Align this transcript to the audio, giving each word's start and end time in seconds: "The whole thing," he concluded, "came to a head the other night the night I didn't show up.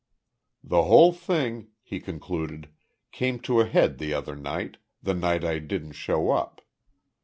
"The 0.63 0.81
whole 0.85 1.13
thing," 1.13 1.67
he 1.83 1.99
concluded, 1.99 2.69
"came 3.11 3.37
to 3.41 3.59
a 3.61 3.67
head 3.67 3.99
the 3.99 4.15
other 4.15 4.35
night 4.35 4.77
the 5.03 5.13
night 5.13 5.43
I 5.43 5.59
didn't 5.59 5.91
show 5.93 6.31
up. 6.31 6.63